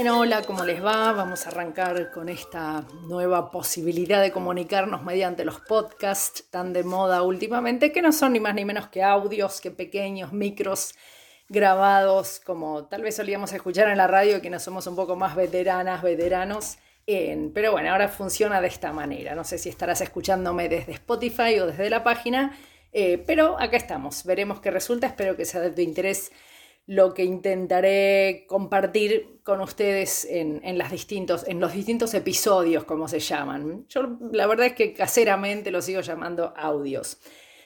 [0.00, 1.12] Bueno, hola, ¿cómo les va?
[1.12, 7.20] Vamos a arrancar con esta nueva posibilidad de comunicarnos mediante los podcasts tan de moda
[7.20, 10.94] últimamente, que no son ni más ni menos que audios, que pequeños micros
[11.50, 15.36] grabados, como tal vez solíamos escuchar en la radio, que no somos un poco más
[15.36, 16.78] veteranas, veteranos.
[17.52, 19.34] pero bueno, ahora funciona de esta manera.
[19.34, 22.56] No sé si estarás escuchándome desde Spotify o desde la página,
[22.94, 24.24] eh, pero acá estamos.
[24.24, 25.08] Veremos qué resulta.
[25.08, 26.32] Espero que sea de tu interés
[26.90, 33.20] lo que intentaré compartir con ustedes en, las distintos, en los distintos episodios, como se
[33.20, 33.86] llaman.
[33.88, 37.18] Yo la verdad es que caseramente los sigo llamando audios.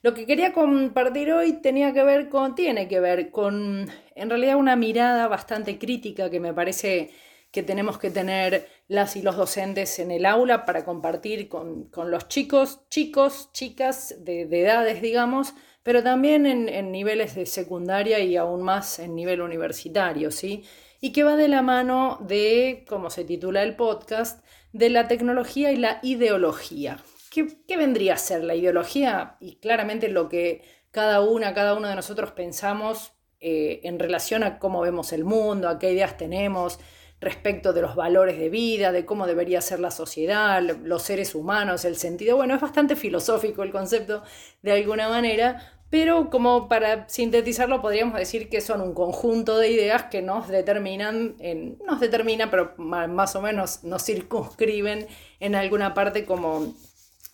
[0.00, 4.56] Lo que quería compartir hoy tenía que ver con, tiene que ver con, en realidad,
[4.56, 7.10] una mirada bastante crítica que me parece
[7.50, 12.28] que tenemos que tener las y los docentes en el aula para compartir con, los
[12.28, 18.98] chicos, chicos, chicas de edades, digamos, pero también en, niveles de secundaria y aún más
[18.98, 20.64] en nivel universitario, ¿sí?
[21.00, 25.72] Y que va de la mano de, como se titula el podcast, de la tecnología
[25.72, 26.98] y la ideología.
[27.30, 29.36] ¿Qué, vendría a ser la ideología?
[29.40, 34.58] Y claramente lo que cada una, cada uno de nosotros pensamos eh, en relación a
[34.58, 36.78] cómo vemos el mundo, a qué ideas tenemos
[37.20, 41.84] respecto de los valores de vida, de cómo debería ser la sociedad, los seres humanos,
[41.84, 42.36] el sentido.
[42.36, 44.22] Bueno, es bastante filosófico el concepto
[44.62, 50.04] de alguna manera, pero como para sintetizarlo podríamos decir que son un conjunto de ideas
[50.04, 55.06] que nos determinan, en, nos determinan, pero más o menos nos circunscriben
[55.40, 56.74] en alguna parte como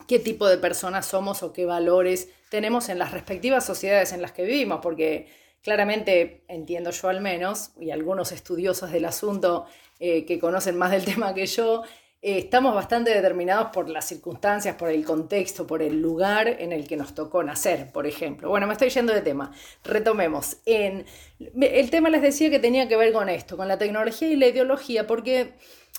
[0.08, 4.32] qué tipo de personas somos o qué valores tenemos en las respectivas sociedades en las
[4.32, 5.28] que vivimos, porque
[5.66, 9.66] claramente entiendo yo al menos, y algunos estudiosos del asunto
[9.98, 11.82] eh, que conocen más del tema que yo,
[12.22, 16.86] eh, estamos bastante determinados por las circunstancias, por el contexto, por el lugar en el
[16.86, 18.48] que nos tocó nacer, por ejemplo.
[18.48, 19.50] Bueno, me estoy yendo de tema.
[19.82, 20.58] Retomemos.
[20.66, 21.04] En,
[21.60, 24.46] el tema les decía que tenía que ver con esto, con la tecnología y la
[24.46, 25.54] ideología, porque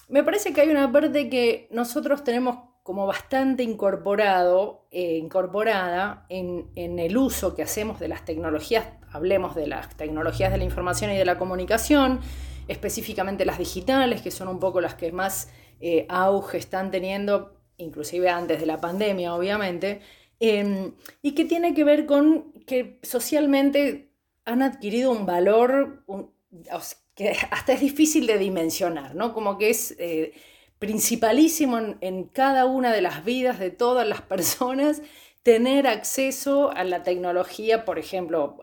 [0.08, 6.70] me parece que hay una parte que nosotros tenemos como bastante incorporado, eh, incorporada en,
[6.78, 11.18] el uso que hacemos de las tecnologías, hablemos de las tecnologías de la información y
[11.18, 12.22] de la comunicación,
[12.70, 18.30] específicamente las digitales, que son un poco las que más eh, auge están teniendo, inclusive
[18.30, 20.00] antes de la pandemia, obviamente,
[20.40, 24.14] em, y que tiene que ver con que socialmente
[24.46, 26.06] han adquirido un valor
[27.16, 29.34] que hasta es difícil de dimensionar, ¿no?
[29.34, 29.94] Como que es...
[30.80, 35.02] Principalísimo en, cada una de las vidas de todas las personas
[35.42, 38.58] tener acceso a la tecnología, por ejemplo,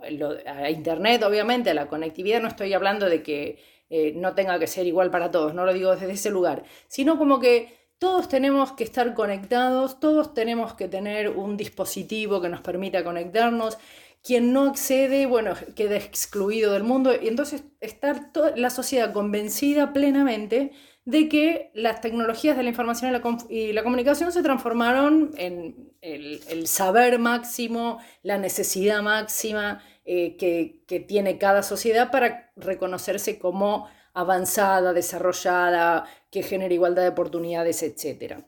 [0.47, 3.59] a Internet, obviamente, a la conectividad, no estoy hablando de que
[3.89, 7.17] eh, no tenga que ser igual para todos, no lo digo desde ese lugar, sino
[7.17, 12.61] como que todos tenemos que estar conectados, todos tenemos que tener un dispositivo que nos
[12.61, 13.79] permita conectarnos.
[14.25, 19.93] Quien no accede, bueno, queda excluido del mundo y entonces estar toda la sociedad convencida
[19.93, 20.73] plenamente
[21.05, 23.11] de que las tecnologías de la información
[23.51, 31.37] y la, comunicación se transformaron en el, saber máximo, la necesidad máxima eh, que, tiene
[31.37, 38.39] cada sociedad para reconocerse como avanzada, desarrollada, que genera igualdad de oportunidades, etc.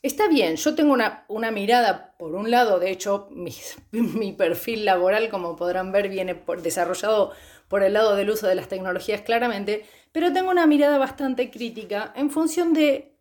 [0.00, 3.52] Está bien, yo tengo una, mirada, por un lado, de hecho, mi,
[4.38, 7.32] perfil laboral, como podrán ver, viene desarrollado
[7.66, 12.12] por el lado del uso de las tecnologías claramente, pero tengo una mirada bastante crítica
[12.14, 13.16] en función de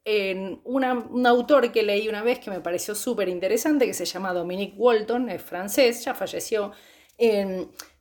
[0.63, 4.77] un autor que leí una vez que me pareció súper interesante, que se llama Dominique
[4.77, 6.71] Walton, es francés, ya falleció,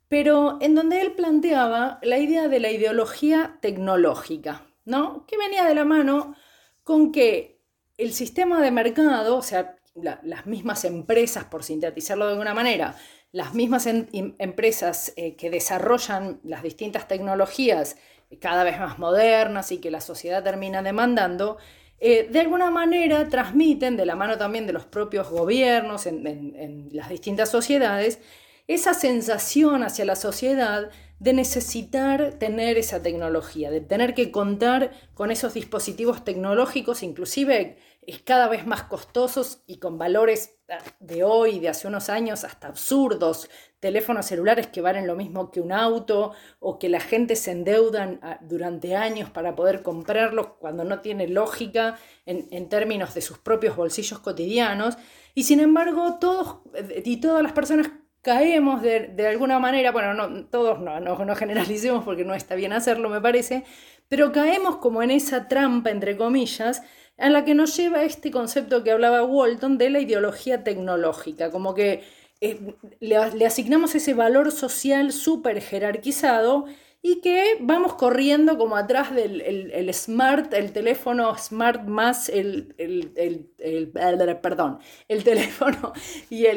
[0.07, 5.25] pero en donde él planteaba la idea de la ideología tecnológica, ¿no?
[5.25, 6.35] que venía de la mano
[6.83, 7.56] con que
[7.97, 12.95] el sistema de mercado, o sea, las mismas empresas, por sintetizarlo de alguna manera,
[13.31, 17.97] las mismas empresas eh, que desarrollan las distintas tecnologías
[18.39, 21.57] cada vez más modernas y que la sociedad termina demandando,
[21.99, 27.09] eh, de alguna manera transmiten, de la mano también de los propios gobiernos en, las
[27.09, 28.19] distintas sociedades,
[28.67, 35.31] esa sensación hacia la sociedad de necesitar tener esa tecnología, de tener que contar con
[35.31, 37.77] esos dispositivos tecnológicos, inclusive
[38.23, 42.67] cada vez más costosos y con valores ah, de hoy, de hace unos años, hasta
[42.67, 43.49] absurdos,
[43.79, 48.19] teléfonos celulares que valen lo mismo que un auto o que la gente se endeudan
[48.21, 53.75] ah, durante años para poder comprarlos cuando no tiene lógica en, términos de sus propios
[53.75, 54.97] bolsillos cotidianos.
[55.33, 56.59] Y sin embargo, todos
[57.03, 57.89] y todas las personas
[58.21, 63.09] caemos de, alguna manera, bueno, no, todos no, no, generalicemos porque no está bien hacerlo,
[63.09, 63.63] me parece,
[64.07, 66.81] pero caemos como en esa trampa, entre comillas,
[67.17, 71.73] en la que nos lleva este concepto que hablaba Walton de la ideología tecnológica, como
[71.73, 72.03] que
[72.41, 76.65] eh, le, asignamos ese valor social súper jerarquizado
[77.07, 84.37] y que vamos corriendo como atrás del el, smart, el teléfono smart más el, el,
[84.41, 85.93] perdón, el teléfono
[86.29, 86.47] y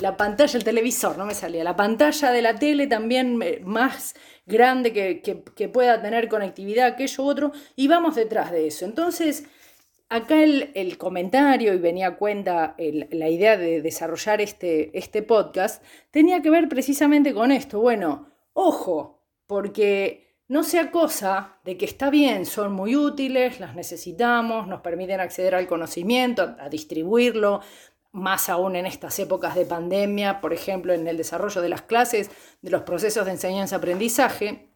[0.00, 4.14] la pantalla, el televisor, no me salía, la pantalla de la tele también eh, más
[4.46, 8.86] grande que, pueda tener conectividad, aquello u otro, y vamos detrás de eso.
[8.86, 9.44] Entonces,
[10.08, 16.40] acá el, comentario, y venía a cuenta la idea de desarrollar este, este podcast, tenía
[16.40, 17.78] que ver precisamente con esto.
[17.78, 19.21] Bueno, ojo,
[19.52, 25.20] porque no sea cosa de que está bien, son muy útiles, las necesitamos, nos permiten
[25.20, 27.60] acceder al conocimiento, a, distribuirlo,
[28.12, 32.30] más aún en estas épocas de pandemia, por ejemplo, en el desarrollo de las clases,
[32.62, 34.70] de los procesos de enseñanza-aprendizaje.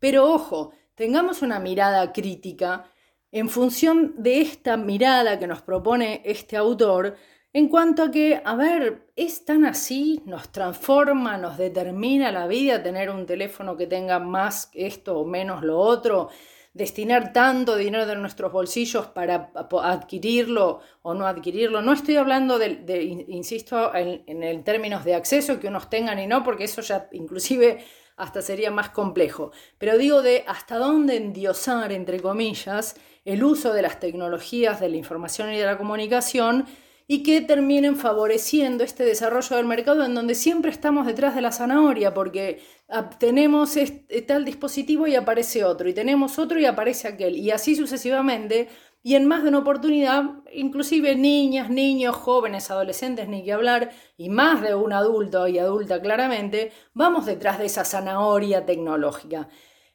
[0.00, 2.90] Pero ojo, tengamos una mirada crítica
[3.30, 7.14] en función de esta mirada que nos propone este autor
[7.54, 12.82] en cuanto a que, a ver, es tan así, nos transforma, nos determina la vida
[12.82, 16.30] tener un teléfono que tenga más esto o menos lo otro,
[16.72, 21.80] destinar tanto dinero de nuestros bolsillos para adquirirlo o no adquirirlo.
[21.80, 26.42] No estoy hablando de, insisto, en, en términos de acceso que unos tengan y no,
[26.42, 27.84] porque eso ya inclusive
[28.16, 29.52] hasta sería más complejo.
[29.78, 34.96] Pero digo de hasta dónde endiosar, entre comillas, el uso de las tecnologías de la
[34.96, 36.66] información y de la comunicación
[37.06, 41.52] y que terminen favoreciendo este desarrollo del mercado en donde siempre estamos detrás de la
[41.52, 47.08] zanahoria, porque ah, tenemos este, tal dispositivo y aparece otro, y tenemos otro y aparece
[47.08, 48.68] aquel, y así sucesivamente,
[49.02, 54.30] y en más de una oportunidad, inclusive niñas, niños, jóvenes, adolescentes, ni que hablar, y
[54.30, 59.48] más de un adulto y adulta claramente, vamos detrás de esa zanahoria tecnológica.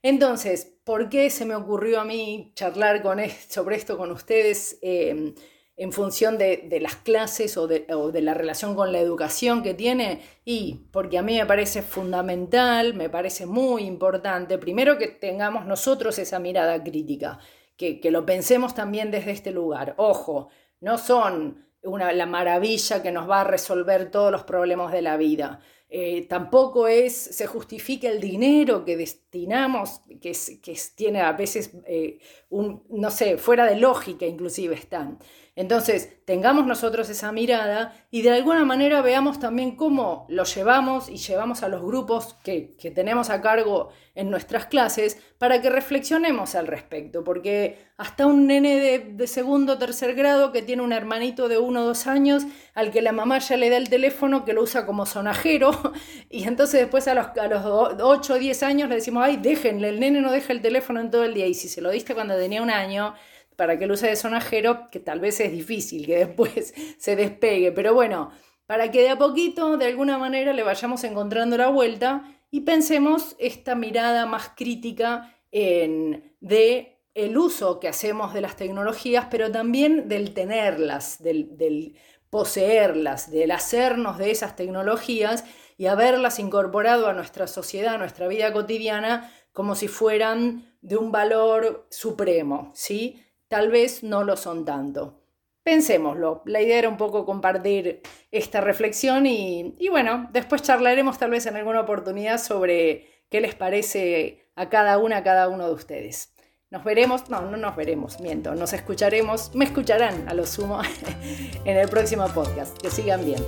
[0.03, 3.19] Entonces, ¿por qué se me ocurrió a mí charlar con
[3.50, 4.77] sobre esto con ustedes?
[4.83, 5.33] Eh,
[5.80, 10.81] en función de, las clases o de, la relación con la educación que tiene y
[10.92, 16.38] porque a mí me parece fundamental, me parece muy importante, primero que tengamos nosotros esa
[16.38, 17.40] mirada crítica,
[17.78, 19.94] que, lo pensemos también desde este lugar.
[19.96, 20.50] Ojo,
[20.81, 25.16] no son una, la maravilla que nos va a resolver todos los problemas de la
[25.16, 25.62] vida.
[25.92, 32.20] Eh, tampoco es, se justifica el dinero que destinamos, que, que tiene a veces eh,
[32.50, 35.20] un, no sé, fuera de lógica inclusive están.
[35.59, 41.17] Entonces, tengamos nosotros esa mirada y de alguna manera veamos también cómo lo llevamos y
[41.17, 46.65] llevamos a los grupos que, tenemos a cargo en nuestras clases para que reflexionemos al
[46.65, 51.57] respecto, porque hasta un nene de, segundo o tercer grado que tiene un hermanito de
[51.57, 54.61] uno o dos años al que la mamá ya le da el teléfono que lo
[54.63, 55.71] usa como sonajero
[56.29, 59.89] y entonces después a los, a los 8 o 10 años le decimos, ay, déjenle,
[59.89, 62.13] el nene no deja el teléfono en todo el día y si se lo diste
[62.13, 63.13] cuando tenía un año,
[63.59, 67.73] para que lo use de sonajero, que tal vez es difícil que después se despegue,
[67.73, 68.31] pero bueno,
[68.65, 73.35] para que de a poquito, de alguna manera, le vayamos encontrando la vuelta y pensemos
[73.38, 80.07] esta mirada más crítica en, de el uso que hacemos de las tecnologías, pero también
[80.07, 81.97] del tenerlas, del, del
[82.29, 85.44] poseerlas, del hacernos de esas tecnologías
[85.77, 91.11] y haberlas incorporado a nuestra sociedad, a nuestra vida cotidiana, como si fueran de un
[91.11, 93.21] valor supremo, ¿sí?
[93.50, 95.16] Tal vez no lo son tanto.
[95.63, 98.01] Pensémoslo, la idea era un poco compartir
[98.31, 104.47] esta reflexión y, bueno, después charlaremos tal vez en alguna oportunidad sobre qué les parece
[104.56, 106.33] a cada una, a cada uno de ustedes.
[106.71, 110.81] Nos veremos, no, no nos veremos, miento, nos escucharemos, me escucharán a lo sumo
[111.66, 112.78] en el próximo podcast.
[112.78, 113.44] Que sigan bien.